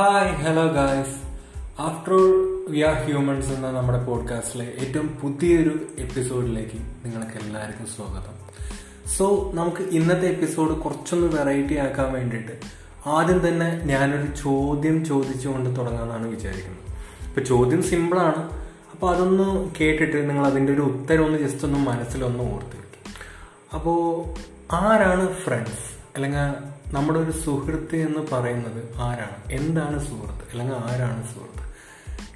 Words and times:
Hi 0.00 0.32
hello 0.32 0.66
guys 0.66 1.16
after 1.80 2.14
all 2.14 2.66
we 2.68 2.80
are 2.80 2.94
humans 2.94 3.48
എന്ന 3.48 3.70
നമ്മുടെ 3.70 4.04
പോഡ്കാസ്റ്റിലെ 4.04 4.72
ഏറ്റവും 4.78 5.18
പുതിയൊരു 5.22 5.80
എപ്പിസോഡിലേക്ക് 5.98 6.76
നിങ്ങൾക്ക് 7.04 7.44
എല്ലാവർക്കും 7.44 7.86
സ്വാഗതം. 7.86 8.36
സോ 9.16 9.50
നമുക്ക് 9.54 9.82
ഇന്നത്തെ 9.82 10.26
എപ്പിസോഡ് 10.26 10.74
കുറച്ചൊന്ന് 10.74 11.40
വെറൈറ്റി 11.40 11.76
ആക്കാൻ 11.76 12.12
വേണ്ടിയിട്ട് 12.12 12.52
ആദ്യം 13.06 13.48
തന്നെ 13.48 13.80
ഞാനൊരു 13.84 14.26
ചോദ്യം 14.36 15.04
ചോദിച്ചുകൊണ്ട് 15.04 15.80
തുടങ്ങാമെന്നാണ് 15.80 16.26
വിചാരിക്കുന്നത്. 16.28 16.96
ഇപ്പോൾ 17.28 17.40
ചോദ്യം 17.40 17.82
സിമ്പിളാണ് 17.82 18.50
അപ്പോൾ 18.92 19.14
അതൊന്ന് 19.14 19.70
കേട്ടിട്ട് 19.80 20.30
നിങ്ങൾ 20.30 20.46
അതിന്റെ 20.46 20.72
ഒരു 20.72 20.80
ഉത്തരം 20.80 21.26
ഒന്ന് 21.26 21.38
ജസ്റ്റ് 21.38 21.66
ഒന്ന് 21.66 21.78
മനസ്സിലൊന്ന് 21.78 22.44
ഓർത്തിരിക്കും. 22.54 23.14
അപ്പോൾ 23.74 24.24
അപ്പോ 24.24 24.78
ആരാണ് 24.78 25.34
ഫ്രണ്ട്സ് 25.34 25.90
അല്ലെങ്കിൽ 26.14 26.69
നമ്മുടെ 26.92 27.18
ഒരു 27.18 27.30
സുഹൃത്ത് 27.30 27.96
എന്ന് 27.96 28.26
പറയുന്നത് 28.32 28.88
ആരാണ്? 28.98 29.52
എന്താണ് 29.52 29.98
സുഹൃത്ത്? 29.98 30.50
അല്ലെങ്കിൽ 30.50 30.74
ആരാണ് 30.74 31.24
സുഹൃത്ത്? 31.34 31.64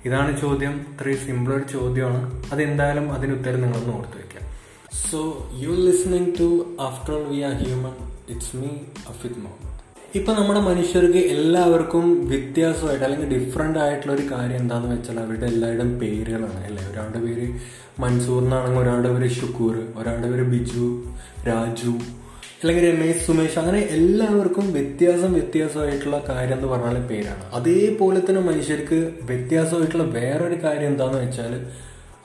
ഇതാണ് 0.08 0.40
ചോദ്യം. 0.40 0.86
ഇത്രയും 0.92 1.18
സിമ്പിൾ 1.18 1.52
ഒരു 1.54 1.72
ചോദ്യമാണ്. 1.72 2.42
അതെന്തായാലും 2.52 3.12
അതിന് 3.12 3.32
ഉത്തരം 3.32 3.60
നിങ്ങളൊന്ന് 3.60 3.92
ഓർത്ത് 3.92 4.16
വെക്കാം 4.16 4.42
so 5.10 5.20
you 5.56 5.70
listening 5.70 6.32
to 6.40 6.76
after 6.80 7.28
we 7.28 7.40
are 7.40 7.52
human 7.52 7.94
it's 8.28 8.56
me 8.56 8.68
Afid 9.08 9.38
Muhammad 9.38 9.70
ഇപ്പൊ 10.18 10.32
നമ്മുടെ 10.32 10.60
മനുഷ്യർക്ക് 10.60 11.18
എല്ലാവർക്കും 11.18 12.26
വ്യത്യാസമായിട്ട് 12.28 13.04
അല്ലെങ്കിൽ 13.04 13.38
ഡിഫറെന്റ് 13.38 13.78
ആയിട്ടുള്ള 13.78 14.12
ഒരു 14.12 14.30
കാര്യം 14.30 14.56
എന്താണെന്ന് 14.56 14.96
വെച്ചാൽ 14.96 15.20
അവരുടെ 15.20 15.46
എല്ലാവരുടെയും 15.46 15.98
പേരുകളാണ് 15.98 16.64
അല്ലേ? 16.64 16.84
ഒരാളുടെ 16.90 17.18
പേര് 17.18 17.46
മൻസൂർ 18.00 18.42
എന്നാണെങ്കിൽ 18.42 18.80
ഒരാളുടെ 18.80 19.12
പേര് 19.12 19.30
ഷുക്കൂർ 19.30 19.76
ഒരാളുടെ 19.96 20.30
പേര് 20.30 20.42
ബിജു 20.42 20.86
രാജു 21.48 21.94
അല്ലെങ്കിൽ 22.64 22.94
രമേശ് 22.94 23.26
സുമേഷ് 23.26 23.58
അങ്ങനെ 23.58 23.78
എല്ലാവർക്കും 23.78 24.72
വ്യത്യാസം 24.72 25.32
വ്യത്യാസമായിട്ടുള്ള 25.32 26.24
കാര്യം 26.28 26.54
എന്ന് 26.54 26.68
പറഞ്ഞാൽ 26.68 27.06
പേരാണ്. 27.06 27.54
അതേപോലെ 27.54 28.20
തന്നെ 28.20 28.40
മനുഷ്യർക്ക് 28.40 29.12
വ്യത്യാസമായിട്ടുള്ള 29.22 30.02
വേറൊരു 30.02 30.54
കാര്യം 30.64 30.86
എന്താന്ന് 30.86 31.18
വെച്ചാൽ 31.18 31.66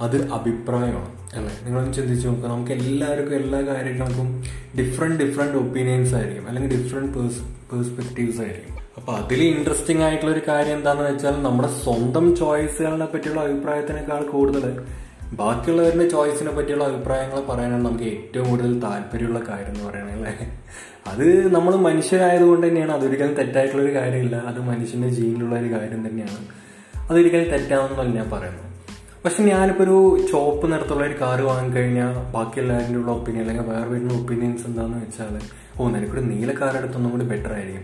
അത് 0.01 0.29
അഭിപ്രായമാണ്. 0.29 1.35
അല്ലേ? 1.35 1.51
നിങ്ങളൊന്ന് 1.65 1.93
ചിന്തിച്ച് 1.93 2.27
നോക്കുക 2.27 2.47
നമുക്ക് 2.47 2.71
എല്ലാവർക്കും 2.71 3.35
എല്ലാ 3.35 3.61
കാര്യങ്ങൾക്കും 3.61 4.43
ഡിഫറെന്റ് 4.79 5.23
ഡിഫറെന്റ് 5.23 5.57
ഒപ്പീനിയൻസ് 5.57 6.13
ആയിരിക്കും. 6.15 6.47
അല്ലെങ്കിൽ 6.47 6.83
ഡിഫറെന്റ് 6.83 7.17
പേഴ്സ് 7.17 7.39
പേഴ്സ്പെക്റ്റീവ്സ് 7.71 8.41
ആയിരിക്കും. 8.41 8.75
അപ്പൊ 8.97 9.13
അതിൽ 9.13 9.43
ഇൻട്രസ്റ്റിംഗ് 9.43 10.03
ആയിട്ടുള്ള 10.03 10.31
ഒരു 10.31 10.41
കാര്യം 10.47 10.73
എന്താണെന്ന് 10.73 11.11
വെച്ചാൽ 11.11 11.41
നമ്മുടെ 11.41 11.69
സ്വന്തം 11.83 12.35
ചോയ്സുകളെ 12.35 13.05
പറ്റിയുള്ള 13.05 13.41
അഭിപ്രായത്തിനേക്കാൾ 13.41 14.23
കൂടുതൽ 14.23 14.81
ബാക്കിയുള്ളവരുടെ 15.33 16.09
ചോയ്സിനെ 16.09 16.51
പറ്റിയുള്ള 16.51 16.83
അഭിപ്രായങ്ങൾ 16.83 17.39
പറയാനാണ് 17.39 17.85
നമുക്ക് 17.85 18.03
ഏറ്റവും 18.03 18.49
കൂടുതൽ 18.49 18.79
താല്പര്യമുള്ള 18.79 19.39
കാര്യം 19.49 19.67
എന്ന് 19.67 19.83
പറയുന്നത് 19.83 20.15
അല്ലേ? 20.15 20.61
അത് 21.07 21.55
നമ്മൾ 21.55 21.75
മനുഷ്യരായതുകൊണ്ട് 21.75 22.67
തന്നെയാണ്. 22.67 22.91
അതൊരിക്കലും 22.91 23.33
തെറ്റായിട്ടുള്ള 23.33 23.83
ഒരു 23.83 23.95
കാര്യമില്ല. 23.95 24.35
അത് 24.35 24.59
മനുഷ്യന്റെ 24.59 25.09
ജീനിലുള്ള 25.09 25.55
ഒരു 25.55 25.71
കാര്യം 25.71 26.07
തന്നെയാണ്. 26.07 26.47
അതൊരിക്കലും 27.09 27.49
തെറ്റാണെന്നല്ല 27.49 28.15
ഞാൻ 28.15 28.29
പറയുന്നത്. 28.29 28.65
പക്ഷെ 29.25 29.43
ഞാനിപ്പോൾ 29.43 29.83
ഒരു 29.83 30.25
ചോപ്പ് 30.31 30.71
നിറത്തുള്ള 30.71 31.05
ഒരു 31.05 31.21
കാറ് 31.21 31.41
വാങ്ങിക്കഴിഞ്ഞാൽ 31.41 32.31
ബാക്കി 32.31 32.59
ഉള്ള 32.95 33.11
ഒപ്പീനിയൻ 33.11 33.49
അല്ലെങ്കിൽ 33.49 33.73
വേറെ 33.73 33.89
വരുന്ന 33.89 34.13
ഒപ്പീനിയൻസ് 34.13 34.67
എന്താന്ന് 34.67 34.97
വെച്ചാൽ 34.97 35.39
ഓ 35.79 35.89
നിനക്കൊരു 35.89 36.21
നീല 36.21 36.51
കാർ 36.61 36.77
എടുത്തൊന്നും 36.77 37.11
കൂടി 37.11 37.23
ബെറ്റർ 37.23 37.53
ആയിരിക്കും. 37.53 37.83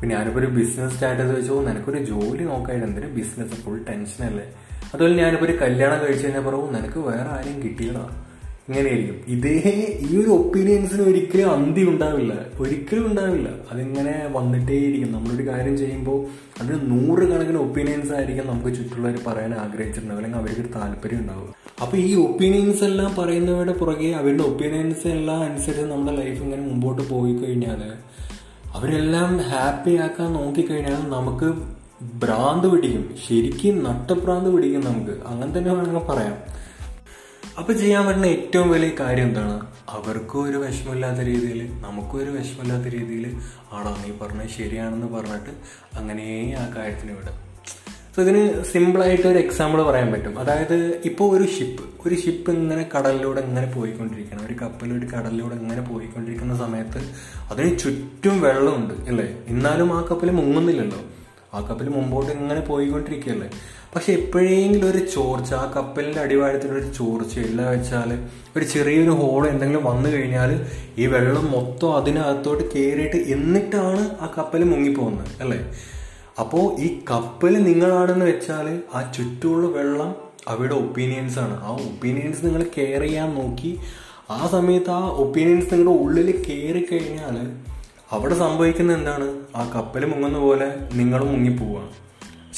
പിന്നെ 0.00 0.16
ഞാനിപ്പോൾ 0.16 0.40
ഒരു 0.40 0.46
ബിസിനസ് 0.46 0.94
സ്റ്റാർട്ട് 0.94 1.22
ചെയ്ത് 1.22 1.68
നിനക്കൊരു 1.68 2.04
ജോലി 2.04 2.44
നോക്കാനായിട്ട് 2.44 2.86
എന്തിനും 2.86 3.14
ബിസിനസ് 3.14 3.52
ഫുൾ 3.52 3.78
ടെൻഷൻ 3.88 4.24
അല്ലേ? 4.24 4.46
അതുപോലെ 4.94 5.14
ഞാനിപ്പോ 5.14 5.46
ഒരു 5.46 5.56
കല്യാണം 5.62 6.06
കഴിച്ചു 6.06 6.26
കഴിഞ്ഞാൽ 6.26 6.78
നിനക്ക് 6.78 6.98
വേറെ 6.98 7.28
ആരെയും 7.30 7.62
കിട്ടിയതാ 7.62 8.24
ഇങ്ങനെയായിരിക്കും. 8.68 9.16
ഇതേ 9.28 9.98
ഈ 10.10 10.18
ഒരു 10.22 10.30
ഒപ്പീനിയൻസിന് 10.30 11.02
ഒരിക്കലും 11.02 11.50
അന്തി 11.50 11.80
ഉണ്ടാവില്ല. 11.80 12.32
ഒരിക്കലും 12.60 13.06
ഉണ്ടാവില്ല. 13.06 13.48
അതിങ്ങനെ 13.72 14.28
വന്നിട്ടേയിരിക്കും. 14.32 15.12
നമ്മളൊരു 15.12 15.48
കാര്യം 15.48 15.78
ചെയ്യുമ്പോൾ 15.78 16.26
അതിന് 16.60 16.78
നൂറുകണക്കിന് 16.82 17.58
ഒപ്പീനിയൻസ് 17.58 18.12
ആയിരിക്കും 18.12 18.46
നമുക്ക് 18.46 18.76
ചുറ്റുള്ളവർ 18.76 19.18
പറയാൻ 19.26 19.54
ആഗ്രഹിച്ചിട്ടുണ്ടാവും 19.54 20.24
അല്ലെങ്കിൽ 20.24 20.38
അവർക്ക് 20.38 20.60
ഒരു 20.60 20.68
താല്പര്യം 20.68 21.18
ഉണ്ടാവും 21.18 21.54
അപ്പൊ 21.82 21.98
ഈ 21.98 22.14
ഒപ്പീനിയൻസ് 22.14 22.84
എല്ലാം 22.84 23.14
പറയുന്നവരുടെ 23.18 23.72
പുറകെ 23.72 24.08
അവരുടെ 24.08 24.42
ഒപ്പീനിയൻസ് 24.42 25.08
എല്ലാം 25.08 25.42
അനുസരിച്ച് 25.42 25.82
നമ്മുടെ 25.82 26.16
ലൈഫ് 26.16 26.42
ഇങ്ങനെ 26.42 26.62
മുമ്പോട്ട് 26.62 27.02
പോയി 27.08 27.34
കഴിഞ്ഞാൽ 27.34 27.82
അവരെല്ലാം 28.74 29.38
ഹാപ്പി 29.38 29.96
ആക്കാൻ 29.96 30.32
നോക്കിക്കഴിഞ്ഞാൽ 30.32 31.08
നമുക്ക് 31.08 31.77
ഭ്രാന്ത് 32.02 32.68
പിടിക്കും. 32.68 33.16
ശരിക്കും 33.28 33.84
നട്ടഭ്രാന്ത് 33.84 34.50
പിടിക്കും 34.50 34.84
നമുക്ക്. 34.84 35.26
അങ്ങനെ 35.26 35.58
തന്നെ 35.58 35.72
വേണമെങ്കിൽ 35.72 36.00
പറയാം. 36.00 36.58
അപ്പൊ 37.58 37.72
ചെയ്യാൻ 37.72 38.06
പറ്റുന്ന 38.06 38.26
ഏറ്റവും 38.26 38.70
വലിയ 38.70 38.90
കാര്യം 39.00 39.24
എന്താണ്? 39.24 39.66
അവർക്കും 39.88 40.42
ഒരു 40.42 40.56
വിഷമമില്ലാത്ത 40.56 41.18
രീതിയിൽ 41.18 41.72
നമുക്കും 41.80 42.22
ഒരു 42.22 42.30
വിഷമമില്ലാത്ത 42.30 42.86
രീതിയിൽ 42.86 43.36
ആണോ 43.72 43.96
നീ 44.06 44.26
പറഞ്ഞത് 44.26 44.48
ശരിയാണെന്ന് 44.48 45.06
പറഞ്ഞിട്ട് 45.06 45.50
അങ്ങനെ 45.98 46.56
ആ 46.58 46.74
കാര്യത്തിന് 46.76 47.12
വിടും. 47.12 47.48
സോ 48.16 48.22
ഇതിന് 48.22 48.64
സിമ്പിളായിട്ട് 48.64 49.28
ഒരു 49.28 49.38
എക്സാമ്പിൾ 49.38 49.82
പറയാൻ 49.82 50.12
പറ്റും. 50.12 50.38
അതായത് 50.38 51.00
ഇപ്പോൾ 51.04 51.36
ഒരു 51.36 51.48
ഷിപ്പ് 51.48 52.08
ഒരു 52.08 52.14
ഷിപ്പ് 52.14 52.50
ഇങ്ങനെ 52.50 52.88
കടലിലൂടെ 52.98 53.40
ഇങ്ങനെ 53.40 53.66
പോയിക്കൊണ്ടിരിക്കണം. 53.66 54.46
ഒരു 54.46 54.54
കപ്പൽ 54.54 54.98
ഒരു 54.98 55.06
കടലിലൂടെ 55.06 55.54
ഇങ്ങനെ 55.54 55.82
പോയിക്കൊണ്ടിരിക്കുന്ന 55.82 56.56
സമയത്ത് 56.56 56.98
അതിന് 57.50 57.78
ചുറ്റും 57.78 58.40
വെള്ളമുണ്ട് 58.40 58.94
അല്ലേ? 58.94 59.38
എന്നാലും 59.46 59.92
ആ 59.92 60.06
കപ്പൽ 60.10 60.30
മുങ്ങുന്നില്ലല്ലോ. 60.30 60.98
ആ 61.54 61.60
കപ്പൽ 61.60 61.88
മുമ്പോട്ട് 61.88 62.32
ഇങ്ങനെ 62.32 62.60
പോയിക്കൊണ്ടിരിക്കുകയല്ലേ? 62.60 63.50
പക്ഷെ 63.94 64.12
എപ്പോഴെങ്കിലും 64.12 64.90
ഒരു 64.90 64.98
ചോർച്ച 64.98 65.54
ആ 65.54 65.72
കപ്പലിന്റെ 65.76 66.20
അടിവാരത്തിൽ 66.20 66.72
ഒരു 66.72 66.92
ചോർച്ച 66.92 67.38
ഇല്ല 67.38 67.70
വെച്ചാൽ 67.70 68.18
ഒരു 68.56 68.64
ചെറിയൊരു 68.64 69.10
ഹോൾ 69.10 69.48
എന്തെങ്കിലും 69.48 69.84
വന്നു 69.84 70.10
കഴിഞ്ഞാൽ 70.10 70.66
ഈ 70.98 71.06
വെള്ളം 71.06 71.50
മൊത്തം 71.50 71.96
അതിനകത്തോട്ട് 71.96 72.64
കയറിയിട്ട് 72.74 73.16
എന്നിട്ടാണ് 73.16 74.00
ആ 74.20 74.34
കപ്പൽ 74.38 74.64
മുങ്ങിപ്പോകുന്നത് 74.64 75.42
അല്ലേ? 75.42 75.72
അപ്പോൾ 76.38 76.80
ഈ 76.80 77.00
കപ്പൽ 77.10 77.62
നിങ്ങളാണെന്ന് 77.62 78.26
വെച്ചാൽ 78.26 78.82
ആ 78.94 79.12
ചുറ്റുമുള്ള 79.12 79.66
വെള്ളം 79.66 80.14
അവരുടെ 80.48 80.74
ഒപ്പീനിയൻസ് 80.74 81.38
ആണ്. 81.38 81.64
ആ 81.64 81.70
ഒപ്പീനിയൻസ് 81.70 82.46
നിങ്ങൾ 82.46 82.62
കെയർ 82.78 83.00
ചെയ്യാൻ 83.00 83.34
നോക്കി. 83.34 83.78
ആ 84.30 84.46
സമയത്ത് 84.46 84.90
ആ 84.90 85.08
ഒപ്പീനിയൻസ് 85.08 85.74
നിങ്ങളുടെ 85.74 86.02
ഉള്ളിൽ 86.02 86.44
കയറി 86.48 86.86
കഴിഞ്ഞാൽ 86.92 87.36
അവിടെ 88.12 88.34
സംഭവിക്കുന്ന 88.34 88.92
എന്താണ്? 88.92 89.26
ആ 89.56 89.72
കപ്പൽ 89.74 90.04
മുങ്ങുന്ന 90.06 90.38
പോലെ 90.38 90.68
നിങ്ങളും 90.92 91.32
മുങ്ങിപ്പോവാണ് 91.32 91.90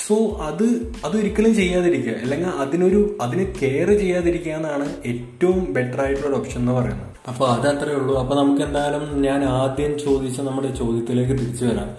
സോ 0.06 0.38
അത് 0.40 0.64
അതൊരിക്കലും 1.04 1.54
ചെയ്യാതിരിക്കുക. 1.54 2.12
അല്ലെങ്കിൽ 2.12 2.48
അതിനൊരു 2.48 3.18
അതിന് 3.20 3.46
കെയർ 3.60 3.88
ചെയ്യാതിരിക്കുക 3.98 4.52
എന്നാണ് 4.52 4.86
ഏറ്റവും 5.06 5.72
ബെറ്റർ 5.72 6.00
ആയിട്ടുള്ള 6.00 6.36
ഓപ്ഷൻ 6.36 6.60
എന്ന് 6.60 6.72
പറയുന്നത്. 6.72 7.06
അപ്പോൾ 7.28 7.46
അത് 7.48 7.66
അത്രേ 7.68 7.94
ഉള്ളൂ. 7.94 8.14
അപ്പോൾ 8.18 8.34
നമുക്ക് 8.34 8.62
എന്തായാലും 8.62 9.22
ഞാൻ 9.22 9.44
ആദ്യം 9.44 9.98
ചോദിച്ച 9.98 10.40
നമ്മുടെ 10.40 10.74
ചോദ്യത്തിലേക്ക് 10.74 11.32
തിരിച്ചു 11.32 11.64
വരാം. 11.64 11.90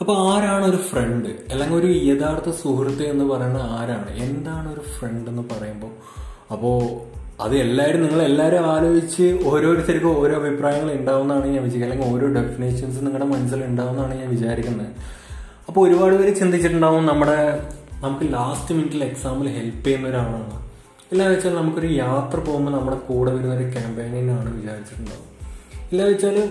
അപ്പോൾ 0.00 0.32
ആരാണ് 0.32 0.64
ഒരു 0.64 0.76
ഫ്രണ്ട് 0.76 1.28
അല്ലെങ്കിൽ 1.28 1.76
ഒരു 1.76 1.86
യഥാർത്ഥ 1.86 2.50
സുഹൃത്ത് 2.50 3.02
എന്ന് 3.02 3.24
പറയുന്നത് 3.24 3.62
ആരാണ്? 3.62 4.18
എന്താണ് 4.18 4.72
ഒരു 4.72 4.80
ഫ്രണ്ട് 4.80 5.30
എന്ന് 5.30 5.42
പറയുമ്പോൾ 5.42 5.92
അപ്പോ 6.52 6.70
അത് 7.44 7.56
എല്ലാവരും 7.56 8.02
നിങ്ങൾ 8.02 8.22
എല്ലാവരും 8.22 8.66
ആലോചിച്ച് 8.66 9.40
ഓരോരുത്തർക്കും 9.44 10.16
ഓരോ 10.16 10.34
അഭിപ്രായങ്ങൾ 10.36 10.92
ഉണ്ടാവുന്നതാണ് 10.92 11.46
ഞാൻ 11.46 11.62
വിചാരിക്കുന്നത്. 11.62 11.92
അല്ലെങ്കിൽ 11.92 12.14
ഓരോ 12.14 12.42
ഡെഫിനേഷൻസ് 12.42 12.98
നിങ്ങളുടെ 13.06 13.24
മനസ്സിൽ 13.24 13.64
ഉണ്ടാവുന്നതാണ് 13.64 14.20
ഞാൻ 14.20 14.30
വിചാരിക്കുന്നത്. 14.30 14.88
അപ്പോൾ 15.68 15.88
ഒരുപാട് 15.88 16.16
പേര് 16.16 16.36
ചിന്തിച്ചിട്ടുണ്ടാവും 16.36 17.06
നമ്മുടെ 17.06 17.68
നമുക്ക് 18.02 18.32
ലാസ്റ്റ് 18.32 18.74
മിനിറ്റിൽ 18.74 19.04
എക്സാമിൽ 19.04 19.48
ഹെൽപ്പ് 19.48 19.84
ചെയ്യുന്ന 19.84 20.08
ഒരാളാണ്. 20.08 20.66
ഇല്ല 21.12 21.28
വെച്ചാൽ 21.28 21.54
നമുക്കൊരു 21.54 21.86
യാത്ര 21.86 22.40
പോകുമ്പോൾ 22.40 22.70
നമ്മുടെ 22.70 22.96
കൂടെ 22.96 23.30
വരുന്ന 23.34 23.54
ഒരു 23.54 23.70
ക്യാമ്പയിനാണ് 23.70 24.62
വിചാരിച്ചിട്ടുണ്ടാവും. 24.62 25.26
ഇല്ല 25.92 26.02
വെച്ചാൽ 26.04 26.50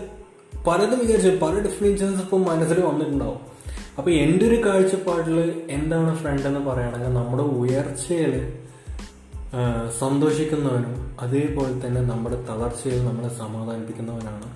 പലതും 0.67 0.99
വിചാരിച്ചു 0.99 1.45
പല 1.45 1.53
ഡെഫിനേഷൻസ് 1.59 2.21
ഇപ്പോൾ 2.21 2.41
മനസ്സിൽ 2.43 2.81
വന്നിട്ടുണ്ടാവും. 2.81 3.39
അപ്പോൾ 3.97 4.11
എന്റെ 4.11 4.45
ഒരു 4.45 4.57
കാഴ്ചപ്പാടിൽ 4.65 5.65
എന്താണ് 5.69 6.17
ഫ്രണ്ട് 6.17 6.47
എന്ന് 6.47 6.59
പറയുകയാണെങ്കിൽ 6.59 7.13
നമ്മുടെ 7.13 7.43
ഉയർച്ചയിൽ 7.43 8.58
സന്തോഷിക്കുന്നവനും 9.99 10.95
അതേപോലെ 11.19 11.75
തന്നെ 11.85 12.01
നമ്മുടെ 12.01 12.37
തളർച്ചയിൽ 12.49 12.99
നമ്മളെ 13.05 13.29
സമാധാനിപ്പിക്കുന്നവനാണ് 13.41 14.47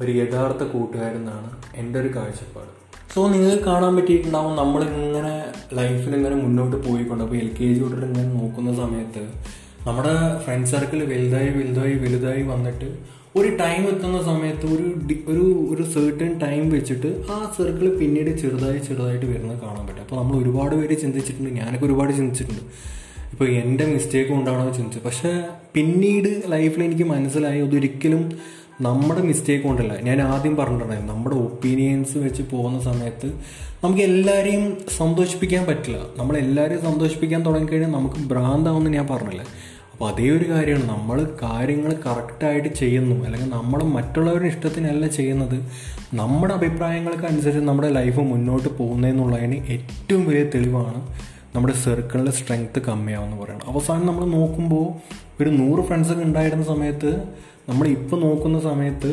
ഒരു 0.00 0.12
യഥാർത്ഥ 0.18 0.62
കൂട്ടുകാരെന്നാണ് 0.64 1.48
എന്റെ 1.80 1.96
ഒരു 2.00 2.10
കാഴ്ചപ്പാട്. 2.16 2.70
സോ 3.14 3.20
നിങ്ങൾക്ക് 3.28 3.64
കാണാൻ 3.64 3.96
പറ്റിയിട്ടുണ്ടാവും 3.96 4.52
നമ്മളിങ്ങനെ 4.56 5.32
ലൈഫിൽ 5.78 6.12
ഇങ്ങനെ 6.18 6.36
മുന്നോട്ട് 6.36 6.76
പോയിക്കൊണ്ട് 6.86 7.24
അപ്പോൾ 7.24 7.36
എൽ 7.36 7.48
കെ 7.58 7.68
ജി 7.72 7.80
തൊട്ടിട്ട് 7.80 8.06
ഇങ്ങനെ 8.06 8.30
നോക്കുന്ന 8.34 8.74
സമയത്ത് 8.74 9.22
നമ്മുടെ 9.86 10.14
ഫ്രണ്ട് 10.44 10.68
സർക്കിൾ 10.72 11.00
വലുതായി 11.12 11.50
വലുതായി 11.58 11.94
വലുതായി 11.94 12.42
വന്നിട്ട് 12.42 12.88
ഒരു 13.36 13.48
ടൈം 13.56 13.82
എത്തുന്ന 13.90 14.22
സമയത്ത് 14.22 14.66
ഒരു 14.74 14.86
ഒരു 15.32 15.44
ഒരു 15.72 15.82
സെർട്ടൺ 15.94 16.30
ടൈം 16.44 16.62
വെച്ചിട്ട് 16.70 17.10
ആ 17.32 17.36
സർക്കിൾ 17.58 17.86
പിന്നീട് 18.00 18.30
ചെറുതായി 18.42 18.78
ചെറുതായിട്ട് 18.78 19.26
വരുന്നത് 19.26 19.58
കാണാൻ 19.66 19.84
പറ്റും. 19.88 20.02
അപ്പോൾ 20.02 20.16
നമ്മൾ 20.16 20.36
ഒരുപാട് 20.42 20.74
പേര് 20.80 20.96
ചിന്തിച്ചിട്ടുണ്ട് 21.02 21.50
ഞാനൊക്കെ 21.50 21.86
ഒരുപാട് 21.86 22.12
ചിന്തിച്ചിട്ടുണ്ട്. 22.12 22.64
ഇപ്പോൾ 23.32 23.48
എന്റെ 23.48 23.84
മിസ്റ്റേക്ക് 23.84 24.30
കൊണ്ടാണോ 24.30 24.70
ചിന്തിച്ചു 24.70 25.00
പക്ഷെ 25.04 25.30
പിന്നീട് 25.74 26.30
ലൈഫിൽ 26.46 26.82
എനിക്ക് 26.82 27.04
മനസ്സിലായി 27.04 27.60
അതൊരിക്കലും 27.60 28.22
നമ്മുടെ 28.80 29.20
മിസ്റ്റേക്ക് 29.20 29.64
കൊണ്ടല്ല. 29.64 29.94
ഞാൻ 30.02 30.22
ആദ്യം 30.22 30.56
പറഞ്ഞിട്ടുണ്ടായിരുന്നു 30.56 31.12
നമ്മുടെ 31.14 31.36
ഒപ്പീനിയൻസ് 31.36 32.18
വെച്ച് 32.18 32.42
പോകുന്ന 32.42 32.80
സമയത്ത് 32.80 33.28
നമുക്ക് 33.84 34.02
എല്ലാവരെയും 34.02 34.76
സന്തോഷിപ്പിക്കാൻ 34.96 35.66
പറ്റില്ല. 35.66 35.98
നമ്മളെല്ലാവരെയും 36.18 36.82
സന്തോഷിപ്പിക്കാൻ 36.82 37.42
തുടങ്ങിക്കഴിഞ്ഞാൽ 37.46 37.90
നമുക്ക് 37.90 38.16
ഭ്രാന്താവുമെന്ന് 38.16 38.90
ഞാൻ 38.90 39.06
പറഞ്ഞില്ല. 39.06 39.42
അപ്പോൾ 39.92 40.12
അതേ 40.12 40.30
ഒരു 40.30 40.44
കാര്യമാണ് 40.50 40.88
നമ്മൾ 40.88 41.16
കാര്യങ്ങൾ 41.42 41.90
കറക്റ്റായിട്ട് 42.06 42.68
ചെയ്യുന്നു 42.68 43.24
അല്ലെങ്കിൽ 43.24 43.50
നമ്മൾ 43.50 43.82
മറ്റുള്ളവരുടെ 43.96 44.48
ഇഷ്ടത്തിനല്ല 44.48 45.06
ചെയ്യുന്നത് 45.06 45.58
നമ്മുടെ 46.14 46.54
അഭിപ്രായങ്ങൾക്ക് 46.54 47.24
അനുസരിച്ച് 47.24 47.60
നമ്മുടെ 47.60 47.88
ലൈഫ് 47.88 48.20
മുന്നോട്ട് 48.20 48.68
പോകുന്നതെന്നുള്ളതിന് 48.78 49.58
ഏറ്റവും 49.68 50.26
വലിയ 50.26 50.44
തെളിവാണ് 50.54 51.02
നമ്മുടെ 51.54 51.74
സർക്കിളിന്റെ 51.84 52.32
സ്ട്രെങ്ത്ത് 52.38 52.80
കമ്മിയാവുമെന്ന് 52.88 53.36
പറയണം. 53.42 53.64
അവസാനം 53.72 54.04
നമ്മൾ 54.06 54.24
നോക്കുമ്പോൾ 54.38 54.86
ഒരു 55.40 55.50
നൂറ് 55.50 55.82
ഫ്രണ്ട്സൊക്കെ 55.88 56.24
ഉണ്ടായിരുന്ന 56.28 56.64
സമയത്ത് 56.64 57.10
നമ്മൾ 57.68 57.86
ഇപ്പോൾ 57.96 58.18
നോക്കുന്ന 58.20 58.58
സമയത്ത് 58.60 59.10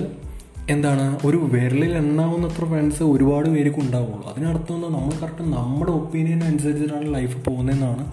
എന്താണ് 0.73 1.05
ഒരു 1.27 1.37
വിരലിൽ 1.53 1.93
എണ്ണാവുന്നത്ര 1.97 2.63
ഫ്രണ്ട്സ് 2.71 3.03
ഒരുപാട് 3.03 3.47
പേർക്ക് 3.49 3.79
ഉണ്ടാവുള്ളൂ. 3.79 4.23
അതിനർത്ഥം 4.31 4.75
എന്താ 4.75 4.89
നമ്മൾ 4.97 5.13
കറക്റ്റ് 5.21 5.43
നമ്മുടെ 5.57 5.91
ഒപ്പീനിയൻ 5.91 6.41
അനുസരിച്ചിട്ടാണ് 6.43 7.07
ലൈഫ് 7.13 7.37
പോകുന്നതെന്നാണ് 7.47 8.03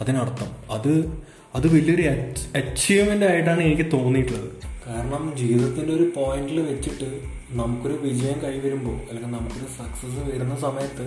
അതിനർത്ഥം. 0.00 0.50
അത് 0.76 0.92
അത് 1.56 1.66
വലിയൊരു 1.74 2.04
അച്ചീവ്മെന്റ് 2.60 3.26
ആയിട്ടാണ് 3.30 3.62
എനിക്ക് 3.68 3.86
തോന്നിയിട്ടുള്ളത്. 3.94 4.50
കാരണം 4.86 5.24
ജീവിതത്തിന്റെ 5.40 5.92
ഒരു 5.98 6.06
പോയിന്റിൽ 6.16 6.58
വെച്ചിട്ട് 6.70 7.08
നമുക്കൊരു 7.60 7.96
വിജയം 8.06 8.38
കൈവരുമ്പോൾ 8.44 8.96
അല്ലെങ്കിൽ 9.08 9.32
നമുക്കൊരു 9.38 9.68
സക്സസ് 9.78 10.20
വരുന്ന 10.30 10.54
സമയത്ത് 10.56 11.06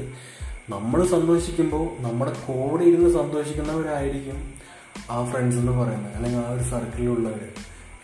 നമ്മൾ 0.70 1.06
സന്തോഷിക്കുമ്പോൾ 1.06 2.02
നമ്മുടെ 2.04 2.32
കൂടെ 2.46 2.84
ഇരുന്ന് 2.84 3.10
സന്തോഷിക്കുന്നവരായിരിക്കും 3.10 4.38
ആ 5.12 5.32
ഫ്രണ്ട്സ് 5.32 5.58
എന്ന് 5.58 5.72
പറയുന്നത്. 5.72 6.16
അല്ലെങ്കിൽ 6.16 6.40
ആ 6.46 6.50
ഒരു 6.50 6.64
സർക്കിളിലുള്ളവർ 6.64 7.44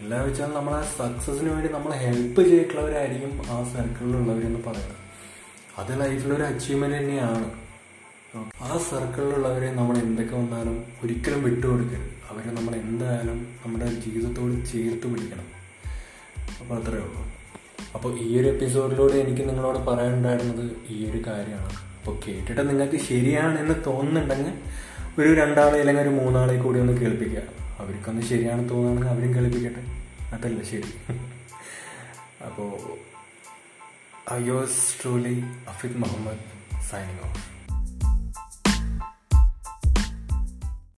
എല്ലാ 0.01 0.21
വെച്ചാൽ 0.21 0.51
നമ്മൾ 0.53 0.73
ആ 0.73 0.81
സക്സസിന് 0.81 1.49
വേണ്ടി 1.49 1.69
നമ്മൾ 1.73 1.91
ഹെൽപ്പ് 1.93 2.41
ചെയ്തിട്ടുള്ളവരായിരിക്കും 2.43 3.41
ആ 3.49 3.63
സർക്കിളിലുള്ളവരെന്ന് 3.73 4.61
പറയുന്നത്. 4.67 4.97
അത് 5.79 5.91
ലൈഫിലൊരു 6.01 6.43
അച്ചീവ്മെന്റ് 6.43 6.97
തന്നെയാണ്. 6.97 7.49
ആ 8.61 8.77
സർക്കിളിലുള്ളവരെ 8.91 9.73
നമ്മൾ 9.73 9.97
എന്തൊക്കെ 9.97 10.35
വന്നാലും 10.35 10.83
ഒരിക്കലും 11.03 11.43
വിട്ടുകൊടുക്കരുത്. 11.43 12.09
അവരെ 12.31 12.51
നമ്മൾ 12.51 12.75
എന്തായാലും 12.75 13.57
നമ്മുടെ 13.65 13.85
ജീവിതത്തോട് 13.85 14.65
ചേർത്ത് 14.65 15.07
പിടിക്കണം. 15.13 15.47
അപ്പോൾ 16.61 16.75
അത്രയേ 16.81 17.03
ഉള്ളൂ. 17.03 17.23
അപ്പോൾ 17.95 18.19
ഈ 18.19 18.41
ഒരു 18.41 18.47
എപ്പിസോഡിലൂടെ 18.47 19.17
എനിക്ക് 19.17 19.49
നിങ്ങളോട് 19.49 19.77
പറയാനുണ്ടായിരുന്നത് 19.77 20.65
ഈ 20.89 21.09
ഒരു 21.11 21.21
കാര്യമാണ്. 21.27 21.90
അപ്പോൾ 22.01 22.19
കേട്ടിട്ട് 22.27 22.69
നിങ്ങൾക്ക് 22.69 22.97
ശരിയാണെന്ന് 22.97 23.85
തോന്നുന്നുണ്ടെങ്കിൽ 23.85 24.53
ഒരു 25.21 25.33
രണ്ടാളെ 25.33 25.79
അല്ലെങ്കിൽ 25.79 26.01
ഒരു 26.01 26.09
മൂന്നാളെ 26.09 26.57
കൂടി 26.57 26.79
ഒന്ന് 26.79 26.93
കേൾപ്പിക്കുക. 26.93 27.41
അവർക്കൊന്ന് 27.79 28.21
ശരിയാണെന്ന് 28.21 28.69
തോന്നുകയാണെങ്കിൽ 28.69 29.09
അവരും 29.09 29.35
കേൾപ്പിക്കട്ടെ. 29.35 29.85
അതല്ല 30.35 30.63
ശരി. 30.63 30.83
അപ്പോൾ 32.45 32.77
I 34.33 34.43
yours 34.43 35.03
truly 35.03 35.43
Afid 35.67 35.97
Muhammad 35.97 36.81
signing 36.91 37.19
off 37.19 37.60